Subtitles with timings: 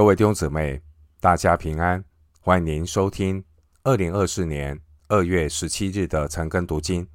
[0.00, 0.80] 各位弟兄姊妹，
[1.20, 2.02] 大家平安！
[2.40, 3.44] 欢迎您收听
[3.82, 7.06] 二零二四年二月十七日的晨更读经。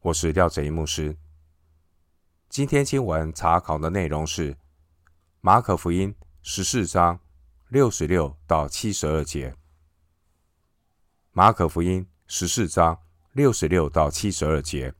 [0.00, 1.16] 我是廖哲一牧师。
[2.50, 4.54] 今天经文查考的内容是
[5.40, 7.18] 马可福音十四章
[7.68, 9.56] 六十六到七十二节。
[11.32, 13.00] 马可福音十四章
[13.32, 14.92] 六十六到七十二节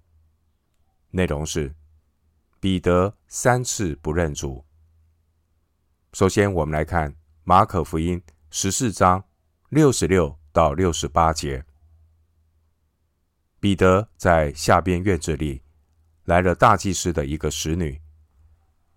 [1.11, 1.75] 内容是
[2.59, 4.64] 彼得三次不认主。
[6.13, 7.15] 首先，我们来看
[7.45, 8.21] 马可福音
[8.51, 9.25] 十四章
[9.68, 11.64] 六十六到六十八节。
[13.61, 15.63] 彼得在下边院子里
[16.25, 18.03] 来了大祭司的一个使女，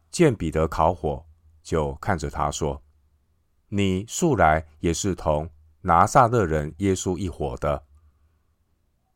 [0.09, 1.23] 见彼得烤火，
[1.61, 2.83] 就看着他说
[3.69, 5.47] ：“你素来也是同
[5.81, 7.85] 拿撒勒人耶稣一伙的。”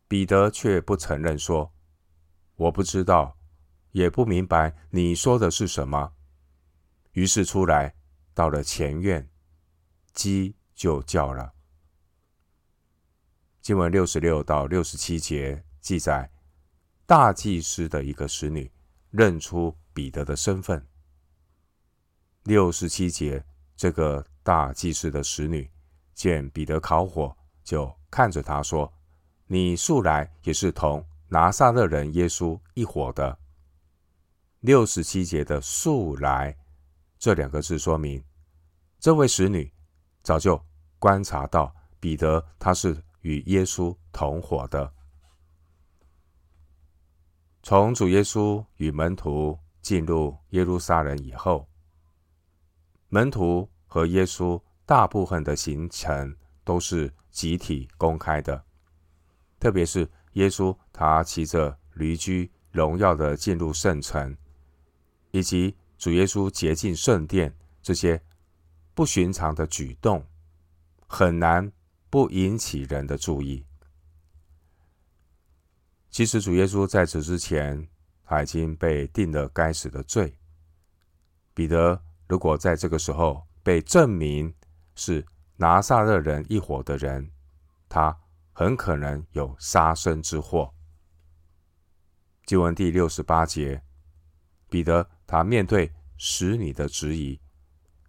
[0.07, 1.73] 彼得却不承认，说
[2.57, 3.35] ：“我不知道，
[3.91, 6.13] 也不明白你说的是什么。”
[7.17, 7.95] 于是出来，
[8.35, 9.27] 到了前院，
[10.13, 11.51] 鸡就叫了。
[13.59, 16.29] 经文六十六到六十七节记载，
[17.07, 18.71] 大祭司的一个使女
[19.09, 20.85] 认出彼得的身份。
[22.43, 23.43] 六十七节，
[23.75, 25.67] 这个大祭司的使女
[26.13, 28.93] 见彼得烤火，就看着他说
[29.49, 33.39] ：“你素来也是同拿撒勒人耶稣一伙的。”
[34.61, 36.55] 六十七节的“素来”。
[37.19, 38.23] 这两个字说明，
[38.99, 39.73] 这位使女
[40.21, 40.63] 早就
[40.99, 44.93] 观察到彼得他是与耶稣同伙的。
[47.63, 51.67] 从主耶稣与门徒进入耶路撒冷以后，
[53.09, 58.63] 门徒和耶稣大部分的行程都是集体公开的，
[59.59, 64.37] 特别是耶稣他骑着驴驹荣耀的进入圣城，
[65.31, 65.75] 以及。
[65.97, 68.21] 主耶稣洁净圣殿，这些
[68.93, 70.25] 不寻常的举动，
[71.07, 71.71] 很难
[72.09, 73.65] 不引起人的注意。
[76.09, 77.87] 其实主耶稣在此之前，
[78.23, 80.37] 他已经被定了该死的罪。
[81.53, 84.53] 彼得如果在这个时候被证明
[84.95, 85.25] 是
[85.55, 87.31] 拿撒勒人一伙的人，
[87.89, 88.15] 他
[88.53, 90.73] 很可能有杀身之祸。
[92.45, 93.83] 经文第六十八节，
[94.69, 95.09] 彼得。
[95.29, 97.37] 他面对使女的质疑，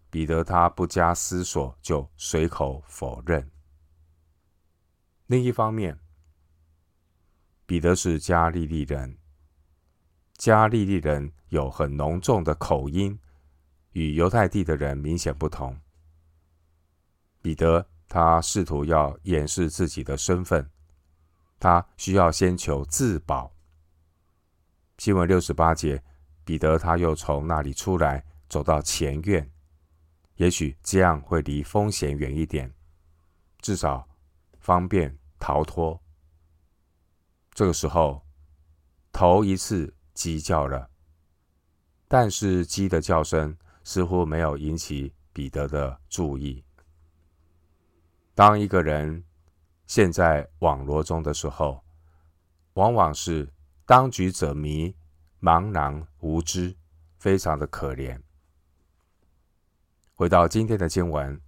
[0.08, 3.50] 彼得他不加思索就随口否认。
[5.26, 5.98] 另一方面，
[7.66, 9.18] 彼得是加利利人，
[10.34, 13.18] 加利利人有很浓重的口音，
[13.94, 15.76] 与犹太地的人明显不同。
[17.42, 20.70] 彼得他试图要掩饰自己的身份，
[21.58, 23.52] 他需要先求自保。
[24.98, 26.00] 新闻六十八节。
[26.48, 29.52] 彼得他又从那里出来，走到前院，
[30.36, 32.72] 也许这样会离风险远一点，
[33.60, 34.08] 至少
[34.58, 36.00] 方便逃脱。
[37.52, 38.26] 这个时候，
[39.12, 40.88] 头一次鸡叫了，
[42.08, 43.54] 但是鸡的叫声
[43.84, 46.64] 似乎没有引起彼得的注意。
[48.34, 49.22] 当一个人
[49.86, 51.84] 陷在网罗中的时候，
[52.72, 53.52] 往往是
[53.84, 54.96] 当局者迷。
[55.40, 56.76] 茫然无知，
[57.16, 58.20] 非常的可怜。
[60.14, 61.40] 回到今天的经文，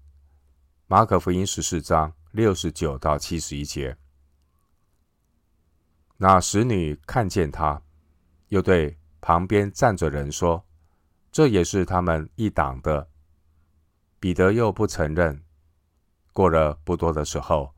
[0.87, 3.97] 马可福音十四章六十九到七十一节。
[6.19, 7.83] 那使女看见他，
[8.49, 10.65] 又对旁边站着人说
[11.33, 13.09] ：“这也是他们一党的。”
[14.21, 15.43] 彼得又不承认。
[16.33, 17.75] 过了不多的时候，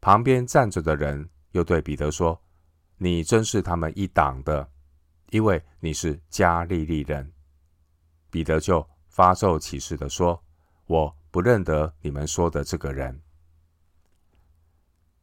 [0.00, 2.40] 旁边站着的人又对彼得说
[2.98, 4.70] ：“你真是他们一党的。”
[5.36, 7.30] 因为你是加利利人，
[8.30, 10.42] 彼得就发咒起誓的说
[10.88, 13.20] ：“我不认得你们说的这个人。”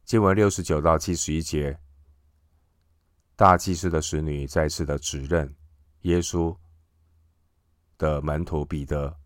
[0.06, 1.80] 经文六十九到七十一节，
[3.34, 5.52] 大祭司的使女再次的指认
[6.02, 6.56] 耶稣
[7.98, 9.18] 的门徒彼得，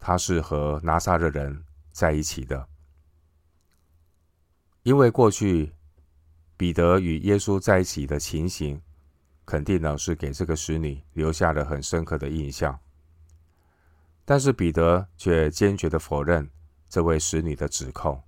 [0.00, 2.68] 他是和拿撒勒人在一起的，
[4.82, 5.72] 因为过去
[6.56, 8.82] 彼得与耶稣在一起的情形。
[9.44, 12.78] 肯定呢是给这个使女留下了很深刻的印象，
[14.24, 16.48] 但是彼得却坚决的否认
[16.88, 18.22] 这位使女的指控，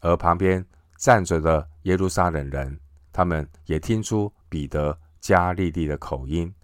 [0.00, 0.64] 而旁边
[0.96, 2.78] 站着的耶路撒冷人，
[3.12, 6.54] 他们也听出彼得加利利的口音，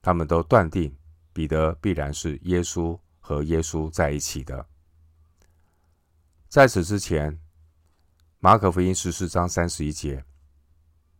[0.00, 0.96] 他们都断定
[1.32, 4.66] 彼得必然是耶稣和耶稣在一起的。
[6.48, 7.38] 在此之前，
[8.38, 10.24] 马可福音十四章三十一节。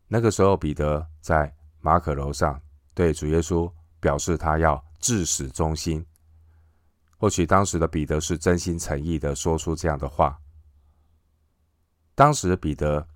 [0.08, 2.60] 那个时候，彼得在马可楼上
[2.94, 6.04] 对主耶稣表示，他要至死忠心。
[7.18, 10.40] 或许当时的彼得是真心诚意的说出这样的话。
[12.14, 13.08] 当时彼得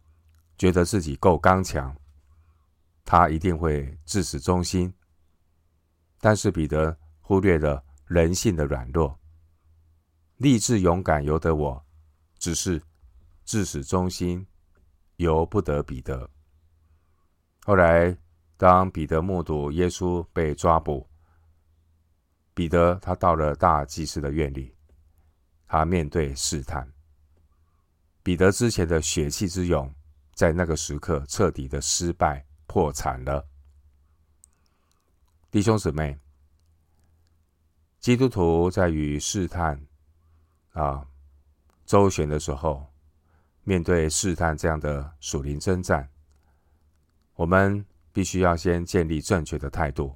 [0.59, 1.97] 觉得自己够刚强，
[3.05, 4.93] 他一定会至死忠心。
[6.19, 9.19] 但是彼得忽略了人性的软弱，
[10.39, 11.87] 立志勇敢由得我，
[12.39, 12.83] 只是
[13.45, 14.47] 至死忠心
[15.17, 16.29] 由不得彼得。
[17.71, 18.17] 后来，
[18.57, 21.09] 当彼得目睹耶稣被抓捕，
[22.53, 24.75] 彼得他到了大祭司的院里，
[25.69, 26.93] 他面对试探。
[28.25, 29.89] 彼得之前的血气之勇，
[30.35, 33.47] 在那个时刻彻底的失败破产了。
[35.49, 36.19] 弟兄姊妹，
[38.01, 39.81] 基督徒在与试探
[40.73, 41.07] 啊
[41.87, 42.93] 周旋的时候，
[43.63, 46.11] 面对试探这样的属灵征战，
[47.41, 47.83] 我们
[48.13, 50.15] 必须要先建立正确的态度。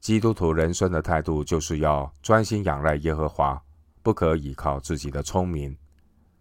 [0.00, 3.62] 基督徒人生的态度，就是要专心仰赖耶和华，
[4.02, 5.78] 不可倚靠自己的聪明，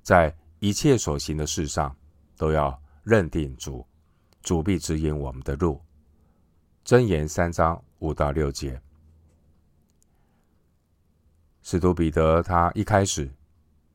[0.02, 1.96] 在一切所行的事上，
[2.38, 3.86] 都要认定主，
[4.42, 5.80] 主必指引我们的路。
[6.84, 8.82] 箴言三章五到六节。
[11.62, 13.32] 使徒彼得他一开始，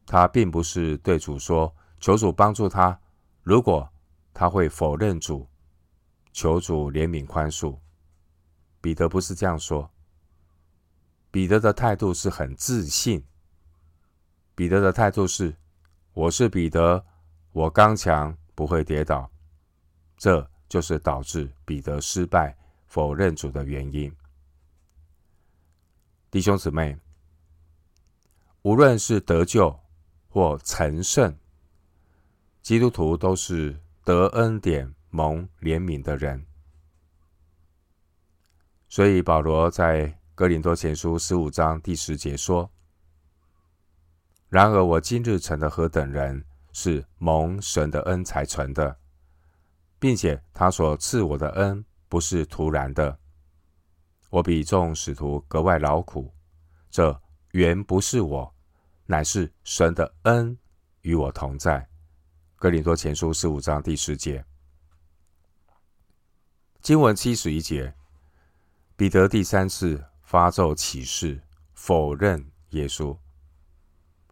[0.06, 2.96] 他并不是对主说，求主帮助他，
[3.42, 3.92] 如果
[4.40, 5.46] 他会否认主，
[6.32, 7.78] 求主怜悯宽恕。
[8.80, 9.90] 彼得不是这样说，
[11.30, 13.22] 彼得的态度是很自信。
[14.54, 15.54] 彼得的态度是：
[16.14, 17.04] 我是彼得，
[17.52, 19.30] 我刚强，不会跌倒。
[20.16, 22.56] 这就是导致彼得失败、
[22.86, 24.10] 否认主的原因。
[26.30, 26.98] 弟兄姊妹，
[28.62, 29.78] 无论是得救
[30.30, 31.36] 或成圣，
[32.62, 33.78] 基督徒都是
[34.10, 36.44] 得恩典、蒙怜悯的人。
[38.88, 42.68] 所以保罗在哥林多前书十五章第十节说
[44.50, 48.98] ：“然而我今日成了何等人，是蒙神的恩才成的，
[50.00, 53.16] 并且他所赐我的恩不是突然的。
[54.30, 56.34] 我比众使徒格外劳苦，
[56.90, 57.22] 这
[57.52, 58.54] 原不是我，
[59.06, 60.58] 乃是神的恩
[61.02, 61.86] 与我同在。”
[62.60, 64.44] 哥林多前书十五章第十节，
[66.82, 67.94] 经文七十一节。
[68.96, 71.40] 彼得第三次发咒起誓
[71.72, 73.16] 否认耶稣，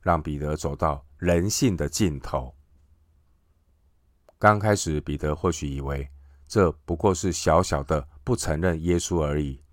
[0.03, 2.55] 让彼得走到人性的尽头。
[4.39, 6.07] 刚开始，彼得或许以为
[6.47, 9.65] 这不过是小小的不承认耶稣而已，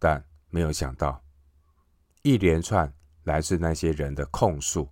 [0.00, 1.24] 但没有想到，
[2.22, 2.92] 一连串
[3.22, 4.90] 来自那些人的控诉，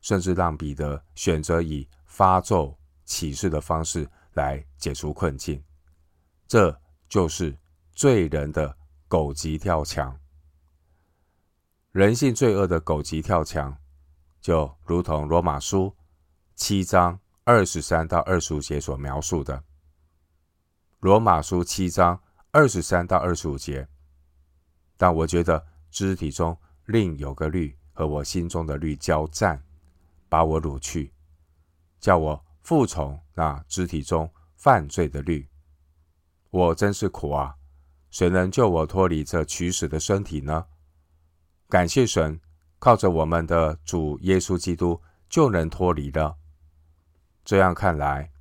[0.00, 5.62] 甚至让彼得选择以发咒起誓的方式来解除困境。
[6.46, 7.56] 这就是。
[7.92, 10.18] 罪人的狗急跳墙，
[11.92, 13.76] 人性罪恶的狗急跳墙，
[14.40, 15.94] 就如同罗马书
[16.54, 19.62] 七章二十三到二十五节所描述的。
[21.00, 22.18] 罗马书七章
[22.52, 23.86] 二十三到二十五节，
[24.96, 26.56] 但我觉得肢体中
[26.86, 29.62] 另有个律和我心中的律交战，
[30.30, 31.12] 把我掳去，
[31.98, 35.46] 叫我服从那肢体中犯罪的律。
[36.48, 37.56] 我真是苦啊！
[38.10, 40.66] 谁能救我脱离这取死的身体呢？
[41.68, 42.40] 感谢神，
[42.78, 46.38] 靠着我们的主耶稣基督就能脱离了。
[47.44, 48.32] 这样看来，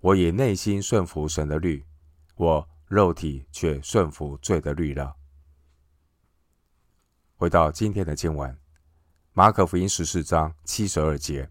[0.00, 1.86] 我以内心顺服神的律，
[2.36, 5.16] 我肉体却顺服罪的律了。
[7.36, 8.56] 回到今天的经文，
[9.32, 11.48] 马可福音十四章七十二节，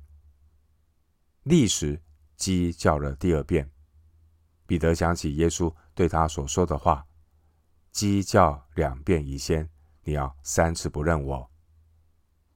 [1.43, 2.03] 立时
[2.35, 3.71] 鸡叫了第二遍，
[4.65, 7.07] 彼得想起耶稣对他所说的话。
[7.91, 9.69] 鸡叫两遍以先，
[10.03, 11.51] 你要三次不认我。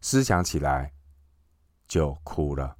[0.01, 0.93] 思想起来
[1.87, 2.77] 就哭了。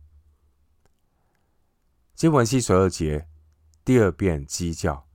[2.14, 3.26] 经文七十二节，
[3.86, 5.08] 第二遍鸡叫，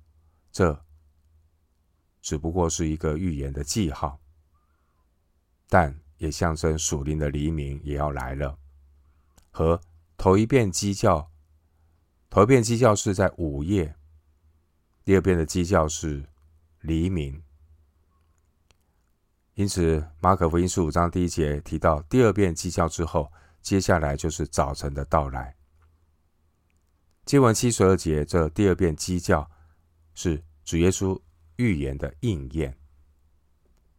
[0.51, 0.83] 这
[2.23, 4.19] 只不过是一个预言的记号，
[5.69, 8.59] 但也象征属灵的黎明也要来了。
[9.51, 9.81] 和
[10.17, 11.31] 头一遍鸡叫，
[12.31, 13.97] 头一遍鸡叫是在午夜，
[15.05, 16.29] 第二遍的鸡叫是。
[16.83, 17.43] 黎明，
[19.55, 25.57] 因此马可福音十五章第一节提到第二遍鸡叫之后，接下来就是早晨的到来。
[27.25, 29.51] 经文七十二节，这第二遍鸡叫
[30.15, 31.21] 是主耶稣
[31.57, 32.79] 预言的应验，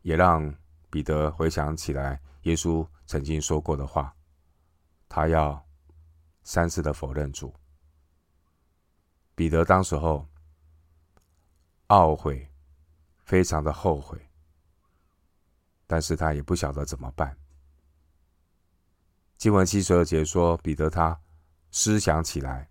[0.01, 0.55] 也让
[0.89, 4.15] 彼得回想起来耶稣曾经说过的话：
[5.07, 5.65] 他要
[6.43, 7.53] 三次的否认主。
[9.35, 10.27] 彼得当时候
[11.87, 12.45] 懊悔。
[13.29, 14.19] 非常的后悔，
[15.85, 17.37] 但是他也不晓得怎么办。
[19.37, 21.15] 经文七十二节说，彼得他
[21.69, 22.67] 思想起来，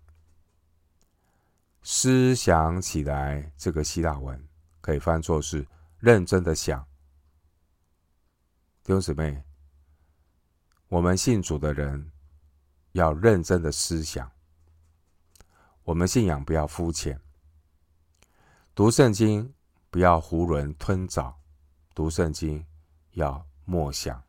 [1.81, 4.45] 思想起来，这个希腊文
[4.81, 5.65] 可以翻作是
[5.99, 6.85] 认真的想。
[8.89, 9.43] 弟兄姊妹，
[10.87, 12.11] 我们信主的人
[12.93, 14.31] 要认真的思想，
[15.83, 17.21] 我们信仰不要肤浅，
[18.73, 19.53] 读圣经
[19.91, 21.39] 不要囫囵吞枣，
[21.93, 22.65] 读圣经
[23.11, 24.23] 要默想。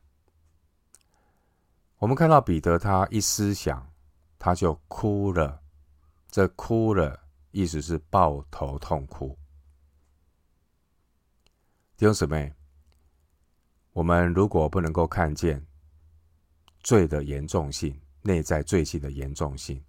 [1.97, 3.91] 我们看到彼得，他一思想，
[4.37, 5.63] 他就哭了。
[6.29, 9.35] 这哭了，意思是抱头痛哭。
[11.97, 12.53] 弟兄姊妹。
[13.93, 15.65] 我们如果不能够看见
[16.81, 19.83] 罪的严重性，内在罪性的严重性，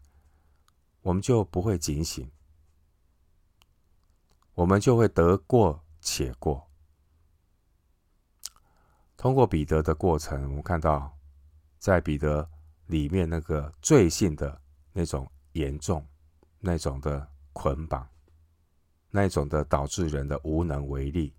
[1.02, 2.28] 我们就不会警醒，
[4.54, 6.68] 我们就会得过且过。
[9.16, 11.16] 通过彼得的过程，我们看到，
[11.78, 12.50] 在彼得
[12.86, 14.60] 里面那个罪性的
[14.92, 16.04] 那种严重、
[16.58, 18.08] 那种的捆绑、
[19.10, 21.32] 那种的导致人的无能为力。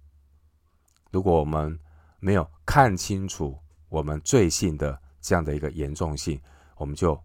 [1.12, 1.78] 如果我们
[2.24, 6.42] 没有看清楚我们罪性的这样的一个严重性，
[6.78, 7.22] 我们就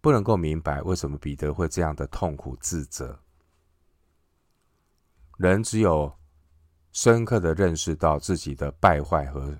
[0.00, 3.18] 不能够明白为什么彼得会这样的痛苦自责。
[5.38, 6.16] 人只有
[6.92, 9.58] 深刻的认识到自己的败坏和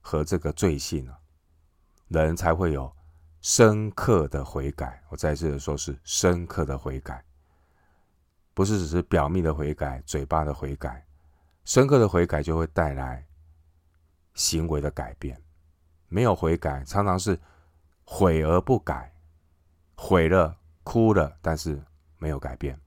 [0.00, 1.18] 和这个罪性啊，
[2.08, 2.90] 人才会有
[3.42, 5.02] 深刻的悔改。
[5.10, 7.22] 我在这里说是深刻的悔改，
[8.54, 11.06] 不是只是表面的悔改、嘴巴的悔改，
[11.66, 13.26] 深刻的悔改就会带来。
[14.40, 15.38] 行为的改变，
[16.08, 17.38] 没有悔改，常常是
[18.06, 19.12] 悔而不改，
[19.94, 21.78] 悔了哭了，但是
[22.16, 22.80] 没有改变。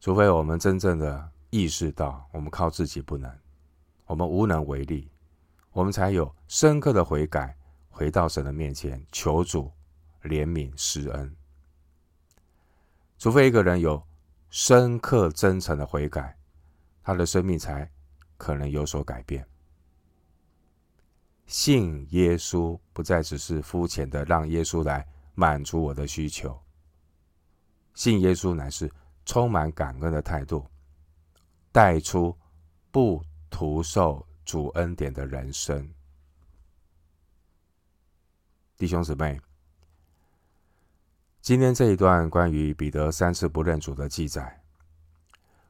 [0.00, 3.30] 除非我们真正的意识到，我们靠自己不能，
[4.06, 5.10] 我们无能为力，
[5.72, 7.54] 我们才有深刻的悔改，
[7.90, 9.70] 回到神的面前求主
[10.22, 11.36] 怜悯施恩。
[13.18, 14.02] 除非一个人有
[14.48, 16.38] 深刻真诚的悔改，
[17.02, 17.90] 他的生命才
[18.38, 19.46] 可能有所改变。
[21.46, 26.58] 信耶稣不再只是肤浅的让耶稣来满足我的需求，
[27.94, 28.90] 信耶稣乃是
[29.26, 30.66] 充满感恩的态度，
[31.70, 32.36] 带出
[32.90, 35.88] 不徒受主恩典的人生。
[38.76, 39.40] 弟兄姊妹，
[41.40, 44.60] 今天这一段关于彼得三次不认主的记载，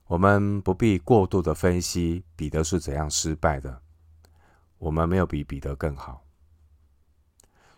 [0.06, 3.83] 我们不必过度的分析彼得是怎样失败的。
[4.84, 6.22] 我们没有比彼得更好，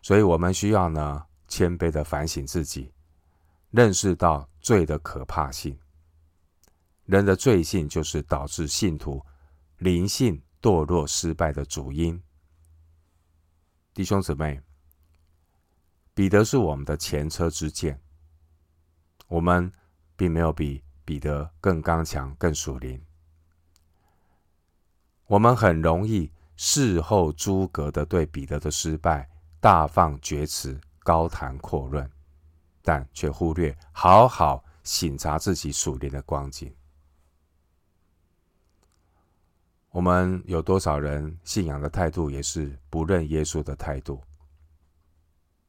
[0.02, 2.92] 所以我们需要呢谦卑的反省自己，
[3.70, 5.78] 认识到罪的可怕性。
[7.04, 9.24] 人的罪性就是导致信徒
[9.78, 12.20] 灵性堕落失败的主因。
[13.94, 14.60] 弟兄姊妹，
[16.12, 18.02] 彼得是我们的前车之鉴，
[19.28, 19.72] 我们
[20.16, 23.00] 并没有比彼得更刚强、更属灵，
[25.28, 26.32] 我们很容易。
[26.56, 29.28] 事后诸葛的对彼得的失败
[29.60, 32.10] 大放厥词、高谈阔论，
[32.82, 36.74] 但却忽略好好省察自己属灵的光景。
[39.90, 44.22] 我们有多少人信仰的态度也是不认耶稣的态度？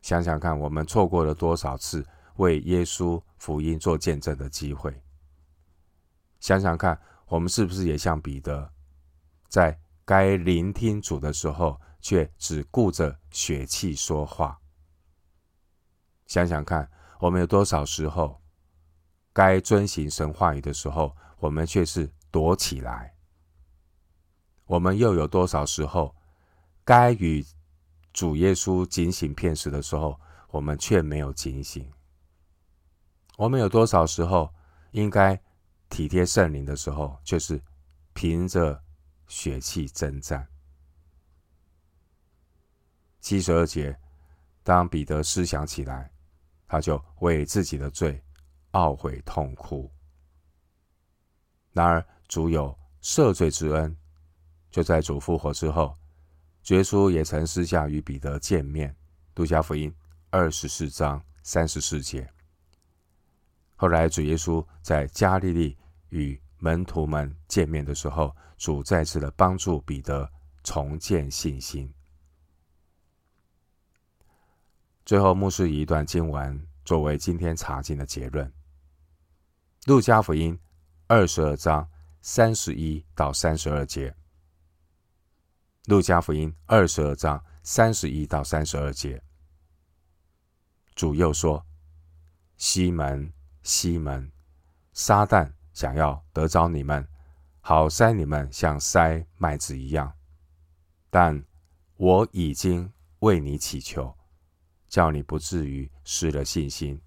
[0.01, 5.01] 想想看，我们错过了多少次为耶稣福音做见证的机会？
[6.39, 8.69] 想想看，我们是不是也像彼得，
[9.49, 14.57] 在该聆听主的时候，却只顾着血气说话。
[16.27, 18.41] 想想看，我们有多少时候
[19.33, 23.15] 该遵行神话语的时候，我们却是躲起来；
[24.63, 26.15] 我们又有多少时候
[26.85, 27.45] 该与
[28.13, 30.17] 主耶稣警醒片时的时候，
[30.51, 31.91] 我们却没有警醒？
[33.35, 34.53] 我们有多少时候
[34.91, 35.37] 应该
[35.89, 37.61] 体贴圣灵的时候，却是
[38.13, 38.81] 凭着
[39.27, 40.47] 血气征战。
[43.19, 43.97] 七十二节，
[44.63, 46.11] 当彼得思想起来，
[46.67, 48.23] 他就为自己的罪
[48.71, 49.91] 懊悔痛哭。
[51.71, 53.95] 然而主有赦罪之恩，
[54.71, 55.95] 就在主复活之后，
[56.63, 58.95] 主耶稣也曾私下与彼得见面。
[59.35, 59.93] 路加福音
[60.31, 62.27] 二十四章三十四节。
[63.75, 65.77] 后来主耶稣在加利利
[66.09, 70.29] 与门徒们见面的时候，主再次的帮助彼得
[70.63, 71.93] 重建信心。
[75.05, 78.51] 最后，牧师一段经文作为今天查经的结论：
[79.85, 80.59] 路加福音
[81.07, 81.89] 二十二章
[82.21, 84.15] 三十一到三十二节。
[85.85, 89.23] 路加福音二十二章三十一到三十二节，
[90.95, 91.65] 主又说
[92.57, 93.31] ：“西门，
[93.63, 94.29] 西门，
[94.91, 97.07] 撒旦想要得着你们，
[97.61, 100.11] 好筛你们像筛麦子一样。
[101.11, 101.45] 但
[101.97, 104.11] 我已经为你祈求，
[104.87, 106.99] 叫你不至于失了信心。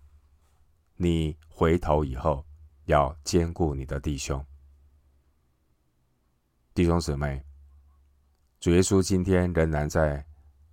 [0.94, 2.46] 你回头以后，
[2.84, 4.46] 要坚固你的弟兄。”
[6.72, 7.44] 弟兄姊妹，
[8.60, 10.24] 主耶稣今天仍然在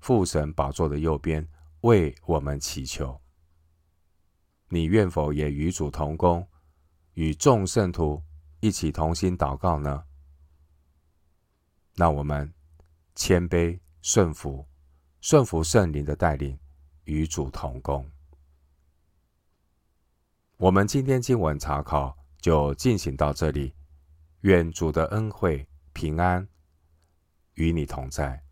[0.01, 1.43] 父神宝座的右边
[1.81, 3.19] 为我们祈求。
[4.69, 6.47] 你愿否也与主同工，
[7.17, 8.23] 与众圣徒
[8.59, 10.03] 一起同心祷告呢？
[11.95, 12.53] 那我们
[13.15, 14.67] 谦卑顺服，
[15.19, 16.59] 顺服圣灵的带领，
[17.05, 18.07] 与主同工。
[20.57, 23.73] 我们今天经文查考就进行到这里，
[24.41, 25.67] 愿主的恩惠。
[25.93, 26.47] 平安
[27.55, 28.46] 与你同在。